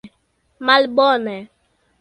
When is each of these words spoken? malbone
malbone 0.65 1.35